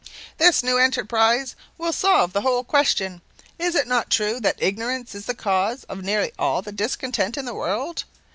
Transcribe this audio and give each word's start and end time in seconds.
"This 0.39 0.63
new 0.63 0.79
enterprise 0.79 1.55
will 1.77 1.93
solve 1.93 2.33
the 2.33 2.41
whole 2.41 2.63
question. 2.63 3.21
Is 3.59 3.75
it 3.75 3.85
not 3.85 4.09
true 4.09 4.39
that 4.39 4.55
ignorance 4.57 5.13
is 5.13 5.27
the 5.27 5.35
cause 5.35 5.83
of 5.83 6.01
nearly 6.01 6.31
all 6.39 6.63
the 6.63 6.71
discontent 6.71 7.37
in 7.37 7.45
the 7.45 7.53
world? 7.53 8.03